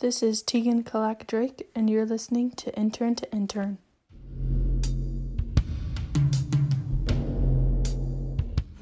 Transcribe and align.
This 0.00 0.22
is 0.22 0.42
Tegan 0.42 0.84
Kalak 0.84 1.26
Drake, 1.26 1.68
and 1.74 1.90
you're 1.90 2.06
listening 2.06 2.52
to 2.52 2.72
Intern 2.78 3.16
to 3.16 3.32
Intern. 3.32 3.78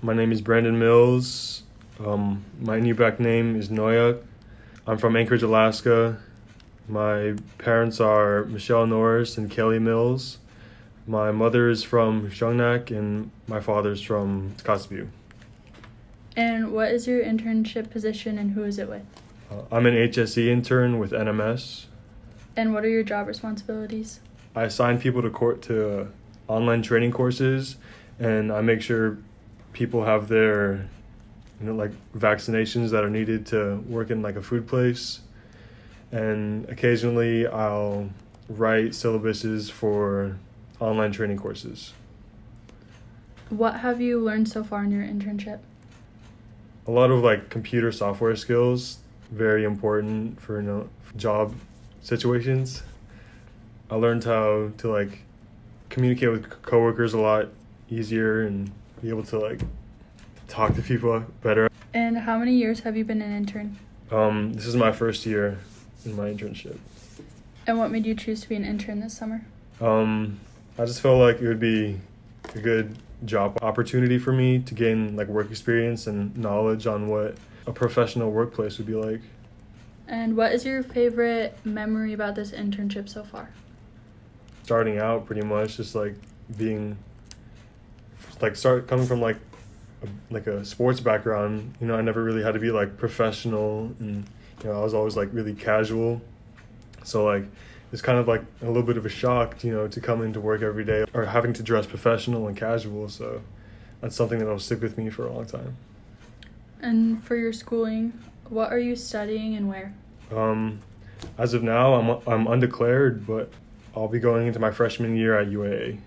My 0.03 0.13
name 0.13 0.31
is 0.31 0.43
Brandon 0.43 0.79
Mills. 0.79 1.63
Um, 2.05 2.45
my 2.61 2.79
Iñupiaq 2.79 3.19
name 3.19 3.57
is 3.57 3.71
Noyak. 3.71 4.23
I'm 4.87 4.99
from 4.99 5.17
Anchorage, 5.17 5.43
Alaska. 5.43 6.19
My 6.87 7.35
parents 7.56 7.98
are 7.98 8.44
Michelle 8.44 8.87
Norris 8.87 9.38
and 9.38 9.51
Kelly 9.51 9.78
Mills. 9.78 10.37
My 11.06 11.33
mother 11.33 11.71
is 11.71 11.83
from 11.83 12.30
Shungnak, 12.30 12.90
and 12.90 13.30
my 13.48 13.60
father's 13.60 14.03
from 14.03 14.53
Scottsview. 14.58 15.08
And 16.37 16.73
what 16.73 16.91
is 16.91 17.06
your 17.06 17.24
internship 17.24 17.88
position 17.88 18.37
and 18.37 18.51
who 18.51 18.64
is 18.64 18.78
it 18.78 18.91
with? 18.91 19.06
Uh, 19.51 19.62
I'm 19.70 19.87
an 19.87 19.95
HSE 19.95 20.48
intern 20.48 20.98
with 20.98 21.12
NMS. 21.12 21.87
And 22.57 22.75
what 22.75 22.84
are 22.84 22.89
your 22.89 23.02
job 23.02 23.29
responsibilities? 23.29 24.21
I 24.55 24.65
assign 24.65 24.98
people 24.98 25.23
to 25.23 25.30
court 25.30 25.62
to 25.62 26.01
uh, 26.01 26.07
online 26.48 26.83
training 26.83 27.12
courses, 27.12 27.77
and 28.19 28.51
I 28.51 28.61
make 28.61 28.80
sure 28.80 29.19
people 29.73 30.05
have 30.05 30.29
their, 30.29 30.88
you 31.61 31.66
know, 31.66 31.74
like 31.74 31.93
vaccinations 32.16 32.91
that 32.91 33.05
are 33.05 33.11
needed 33.11 33.47
to 33.47 33.77
work 33.87 34.11
in 34.11 34.23
like 34.23 34.37
a 34.37 34.43
food 34.43 34.66
place. 34.66 35.21
And 36.10 36.69
occasionally, 36.69 37.47
I'll 37.47 38.09
write 38.49 38.91
syllabuses 38.91 39.71
for 39.71 40.38
online 40.80 41.13
training 41.13 41.37
courses. 41.37 41.93
What 43.51 43.80
have 43.80 44.01
you 44.01 44.19
learned 44.19 44.49
so 44.49 44.65
far 44.65 44.83
in 44.83 44.91
your 44.91 45.05
internship? 45.05 45.60
A 46.87 46.91
lot 46.91 47.10
of 47.10 47.23
like 47.23 47.51
computer 47.51 47.93
software 47.93 48.35
skills 48.35 48.99
very 49.30 49.65
important 49.65 50.41
for 50.41 50.61
you 50.61 50.66
know 50.66 50.89
job 51.16 51.55
situations. 52.03 52.83
I 53.91 53.97
learned 53.97 54.25
how 54.25 54.71
to 54.79 54.88
like 54.91 55.21
communicate 55.88 56.30
with 56.30 56.63
coworkers 56.63 57.15
a 57.15 57.19
lot 57.19 57.49
easier 57.91 58.43
and 58.43 58.71
be 59.02 59.09
able 59.09 59.23
to 59.24 59.38
like 59.38 59.60
talk 60.49 60.74
to 60.74 60.82
people 60.82 61.24
better. 61.43 61.69
And 61.95 62.19
how 62.19 62.38
many 62.38 62.54
years 62.54 62.80
have 62.80 62.97
you 62.97 63.04
been 63.04 63.23
an 63.23 63.35
intern? 63.35 63.79
Um, 64.10 64.52
this 64.52 64.66
is 64.66 64.77
my 64.77 64.92
first 64.92 65.27
year 65.27 65.58
in 66.04 66.14
my 66.16 66.32
internship. 66.32 66.78
And 67.66 67.78
what 67.78 67.91
made 67.91 68.06
you 68.06 68.14
choose 68.14 68.41
to 68.42 68.48
be 68.48 68.54
an 68.56 68.64
intern 68.64 69.00
this 69.00 69.16
summer? 69.16 69.44
Um, 69.80 70.38
I 70.78 70.84
just 70.84 71.00
felt 71.00 71.19
like 71.19 71.41
it 71.41 71.48
would 71.48 71.60
be 71.60 71.98
a 72.54 72.58
good 72.58 72.97
job 73.24 73.58
opportunity 73.62 74.19
for 74.19 74.32
me 74.32 74.58
to 74.60 74.74
gain 74.74 75.16
like 75.16 75.27
work 75.28 75.50
experience 75.50 76.06
and 76.06 76.36
knowledge 76.36 76.86
on 76.86 77.08
what 77.08 77.36
a 77.67 77.72
professional 77.72 78.31
workplace 78.31 78.78
would 78.78 78.86
be 78.86 78.95
like. 78.95 79.20
And 80.09 80.36
what 80.36 80.53
is 80.53 80.64
your 80.64 80.83
favorite 80.83 81.59
memory 81.64 82.12
about 82.12 82.34
this 82.36 82.53
internship 82.53 83.09
so 83.09 83.25
far? 83.25 83.50
Starting 84.62 84.98
out, 84.98 85.27
pretty 85.27 85.42
much, 85.42 85.77
just 85.77 85.94
like 85.94 86.14
being, 86.56 86.97
like, 88.41 88.56
start 88.56 88.87
coming 88.87 89.06
from 89.06 89.20
like, 89.20 89.37
a, 90.03 90.33
like 90.33 90.47
a 90.47 90.64
sports 90.64 91.00
background. 91.00 91.75
You 91.81 91.89
know, 91.89 91.97
I 91.97 92.03
never 92.03 92.22
really 92.22 92.42
had 92.42 92.55
to 92.55 92.61
be 92.61 92.70
like 92.70 92.97
professional, 92.97 93.92
and 93.98 94.25
you 94.62 94.69
know, 94.69 94.81
I 94.81 94.83
was 94.83 94.94
always 94.94 95.17
like 95.17 95.28
really 95.33 95.55
casual. 95.55 96.20
So 97.03 97.25
like, 97.25 97.44
it's 97.92 98.03
kind 98.03 98.19
of 98.19 98.28
like 98.28 98.42
a 98.62 98.67
little 98.67 98.83
bit 98.83 98.97
of 98.97 99.06
a 99.06 99.09
shock, 99.09 99.62
you 99.64 99.72
know, 99.72 99.89
to 99.89 100.00
come 100.00 100.22
into 100.22 100.41
work 100.41 100.62
every 100.62 100.84
day 100.84 101.05
or 101.14 101.25
having 101.25 101.53
to 101.55 101.62
dress 101.62 101.87
professional 101.87 102.48
and 102.48 102.56
casual. 102.56 103.09
So 103.09 103.41
that's 104.00 104.14
something 104.14 104.39
that 104.39 104.47
will 104.47 104.59
stick 104.59 104.83
with 104.83 104.98
me 104.98 105.11
for 105.11 105.27
a 105.27 105.33
long 105.33 105.47
time. 105.47 105.77
And 106.80 107.22
for 107.22 107.36
your 107.36 107.52
schooling, 107.52 108.12
what 108.48 108.72
are 108.72 108.78
you 108.78 108.96
studying 108.96 109.56
and 109.56 109.69
where? 109.69 109.94
Um, 110.34 110.80
as 111.38 111.55
of 111.55 111.62
now, 111.62 111.94
I'm 111.94 112.22
I'm 112.27 112.46
undeclared, 112.46 113.27
but 113.27 113.50
I'll 113.94 114.08
be 114.08 114.19
going 114.19 114.46
into 114.46 114.58
my 114.58 114.70
freshman 114.70 115.16
year 115.16 115.38
at 115.38 115.48
UAA. 115.48 115.98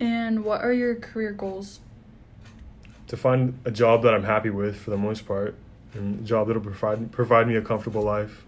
And 0.00 0.44
what 0.44 0.60
are 0.62 0.72
your 0.72 0.94
career 0.94 1.32
goals? 1.32 1.80
To 3.08 3.16
find 3.16 3.58
a 3.64 3.70
job 3.70 4.02
that 4.02 4.14
I'm 4.14 4.24
happy 4.24 4.50
with 4.50 4.76
for 4.76 4.90
the 4.90 4.96
most 4.96 5.26
part, 5.26 5.56
and 5.94 6.20
a 6.20 6.22
job 6.22 6.46
that'll 6.46 6.62
provide 6.62 7.10
provide 7.10 7.48
me 7.48 7.56
a 7.56 7.62
comfortable 7.62 8.02
life. 8.02 8.44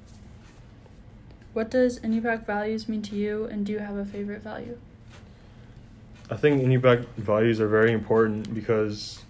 What 1.53 1.71
does 1.71 1.99
Iñupiaq 1.99 2.47
values 2.47 2.89
mean 2.89 3.03
to 3.03 3.17
you, 3.17 3.47
and 3.47 3.67
do 3.67 3.73
you 3.73 3.81
have 3.81 3.97
a 3.97 4.05
favorite 4.05 4.43
value? 4.43 4.79
I 6.31 6.37
think 6.37 6.63
Iñupiaq 6.63 7.07
values 7.17 7.61
are 7.61 7.67
very 7.67 7.93
important 7.93 8.55
because 8.55 9.25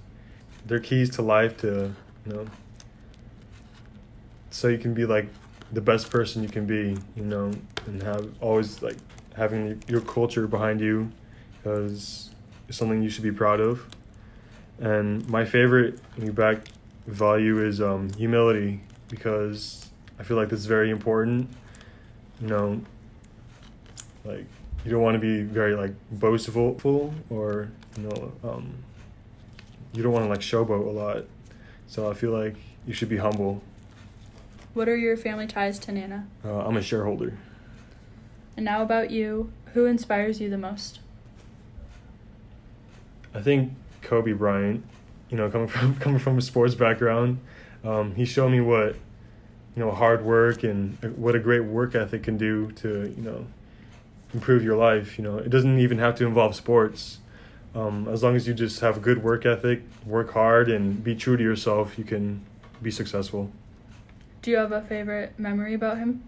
they're 0.66 0.81
keys 0.81 1.10
to 1.10 1.22
life 1.22 1.56
to 1.59 1.93
you 2.26 2.32
know 2.32 2.47
so 4.50 4.69
you 4.69 4.78
can 4.78 4.94
be 4.94 5.04
like 5.04 5.28
the 5.72 5.81
best 5.81 6.10
person 6.10 6.43
you 6.43 6.48
can 6.48 6.66
be 6.66 6.97
you 7.16 7.25
know 7.25 7.50
and 7.87 8.03
have 8.03 8.28
always 8.41 8.82
like 8.82 8.97
having 9.37 9.82
your 9.87 10.00
culture 10.00 10.47
behind 10.47 10.81
you 10.81 11.10
because 11.56 12.31
it's 12.69 12.78
something 12.78 13.03
you 13.03 13.10
should 13.10 13.22
be 13.25 13.32
proud 13.32 13.60
of. 13.60 13.84
And 14.78 15.28
my 15.28 15.44
favorite 15.44 16.00
back 16.34 16.69
value 17.06 17.65
is 17.65 17.81
um, 17.81 18.10
humility 18.15 18.81
because 19.09 19.91
i 20.19 20.22
feel 20.22 20.37
like 20.37 20.48
that's 20.48 20.66
very 20.66 20.91
important 20.91 21.48
you 22.41 22.47
know 22.47 22.81
like 24.25 24.44
you 24.84 24.91
don't 24.91 25.03
want 25.03 25.15
to 25.15 25.19
be 25.19 25.42
very 25.42 25.75
like 25.75 25.92
boastful 26.12 27.12
or 27.31 27.69
you 27.97 28.04
know 28.04 28.32
um, 28.44 28.72
you 29.93 30.03
don't 30.03 30.12
want 30.12 30.25
to 30.25 30.28
like 30.28 30.41
showboat 30.41 30.87
a 30.87 30.91
lot. 30.91 31.25
So 31.87 32.11
I 32.11 32.15
feel 32.15 32.31
like 32.31 32.56
you 32.87 32.95
should 32.95 33.09
be 33.09 33.17
humble. 33.17 33.62
What 34.75 34.89
are 34.89 34.97
your 34.97 35.17
family 35.17 35.47
ties 35.47 35.78
to 35.81 35.93
Nana? 35.93 36.27
Uh, 36.45 36.61
I'm 36.61 36.77
a 36.77 36.83
shareholder. 36.83 37.37
And 38.56 38.65
now 38.65 38.83
about 38.83 39.11
you. 39.11 39.53
Who 39.75 39.87
inspires 39.87 40.41
you 40.41 40.51
the 40.51 40.59
most? 40.59 41.01
I 43.34 43.41
think 43.41 43.73
Kobe 44.03 44.33
Bryant. 44.33 44.84
You 45.28 45.37
know, 45.37 45.51
coming 45.51 45.69
from 45.69 45.97
coming 45.97 46.19
from 46.19 46.39
a 46.39 46.43
sports 46.43 46.75
background, 46.75 47.41
um, 47.84 48.15
he 48.15 48.25
showed 48.25 48.51
me 48.51 48.61
what 48.61 48.97
you 49.77 49.84
know 49.84 49.91
hard 49.93 50.25
work 50.25 50.62
and 50.62 50.99
what 51.17 51.34
a 51.34 51.39
great 51.39 51.65
work 51.65 51.95
ethic 51.95 52.25
can 52.25 52.37
do 52.37 52.71
to 52.72 53.12
you 53.17 53.22
know 53.22 53.47
improve 54.34 54.62
your 54.62 54.77
life. 54.77 55.19
You 55.19 55.25
know, 55.25 55.39
it 55.39 55.51
doesn't 55.51 55.78
even 55.78 55.99
have 55.99 56.15
to 56.17 56.27
involve 56.27 56.55
sports. 56.55 57.19
Um, 57.75 58.08
as 58.08 58.22
long 58.22 58.34
as 58.34 58.48
you 58.48 58.54
just 58.54 58.81
have 58.81 58.97
a 58.97 59.00
good 59.00 59.22
work 59.22 59.47
ethic, 59.47 59.82
work 60.04 60.32
hard, 60.32 60.69
and 60.69 61.03
be 61.03 61.14
true 61.14 61.36
to 61.36 61.42
yourself, 61.42 61.97
you 61.98 62.04
can 62.04 62.44
be 62.82 62.91
successful. 62.91 63.50
Do 64.42 64.50
you 64.50 64.56
have 64.56 64.72
a 64.72 64.82
favorite 64.82 65.38
memory 65.38 65.75
about 65.75 65.98
him? 65.98 66.25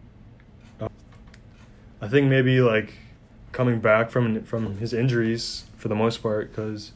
Uh, 0.81 0.89
I 2.01 2.09
think 2.09 2.29
maybe 2.29 2.61
like 2.61 2.95
coming 3.51 3.81
back 3.81 4.11
from 4.11 4.45
from 4.45 4.79
his 4.79 4.93
injuries 4.93 5.65
for 5.77 5.89
the 5.89 5.95
most 5.97 6.23
part, 6.23 6.51
because 6.51 6.93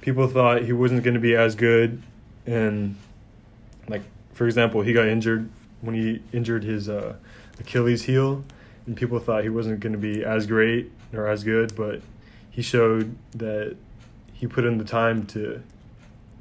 people 0.00 0.28
thought 0.28 0.62
he 0.62 0.72
wasn't 0.72 1.02
going 1.02 1.14
to 1.14 1.20
be 1.20 1.36
as 1.36 1.54
good, 1.54 2.02
and 2.46 2.96
like 3.88 4.02
for 4.32 4.46
example, 4.46 4.80
he 4.80 4.92
got 4.94 5.06
injured 5.06 5.50
when 5.82 5.94
he 5.94 6.22
injured 6.32 6.64
his 6.64 6.88
uh, 6.88 7.16
Achilles 7.60 8.04
heel, 8.04 8.44
and 8.86 8.96
people 8.96 9.18
thought 9.18 9.42
he 9.42 9.50
wasn't 9.50 9.80
going 9.80 9.92
to 9.92 9.98
be 9.98 10.24
as 10.24 10.46
great 10.46 10.90
or 11.12 11.28
as 11.28 11.44
good, 11.44 11.76
but 11.76 12.00
he 12.54 12.62
showed 12.62 13.16
that 13.32 13.74
he 14.32 14.46
put 14.46 14.64
in 14.64 14.78
the 14.78 14.84
time 14.84 15.26
to 15.26 15.60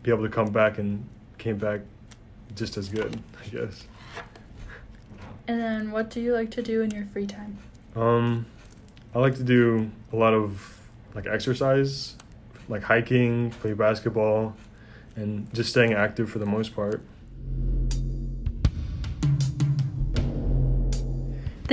be 0.03 0.12
able 0.12 0.22
to 0.22 0.29
come 0.29 0.51
back 0.51 0.78
and 0.78 1.03
came 1.40 1.57
back 1.57 1.81
just 2.56 2.78
as 2.78 2.88
good, 2.88 3.19
I 3.44 3.47
guess. 3.47 3.88
And 5.47 5.59
then 5.59 5.91
what 5.91 6.12
do 6.12 6.22
you 6.22 6.34
like 6.34 6.51
to 6.51 6.62
do 6.62 6.81
in 6.81 6.91
your 6.91 7.06
free 7.07 7.25
time? 7.25 7.57
Um 7.96 8.46
I 9.16 9.19
like 9.19 9.35
to 9.38 9.44
do 9.44 9.91
a 10.12 10.16
lot 10.16 10.34
of 10.34 10.79
like 11.16 11.25
exercise, 11.25 12.16
like 12.69 12.84
hiking, 12.84 13.50
play 13.50 13.74
basketball, 13.74 14.56
and 15.16 15.51
just 15.53 15.72
staying 15.72 15.94
active 15.94 16.30
for 16.30 16.38
the 16.40 16.45
most 16.45 16.75
part. 16.75 17.01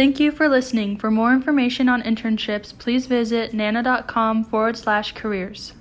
Thank 0.00 0.18
you 0.18 0.32
for 0.32 0.48
listening. 0.48 0.96
For 0.96 1.10
more 1.10 1.30
information 1.34 1.86
on 1.86 2.00
internships, 2.00 2.72
please 2.78 3.04
visit 3.04 3.52
nana.com 3.52 4.44
forward 4.44 4.78
slash 4.78 5.12
careers. 5.12 5.74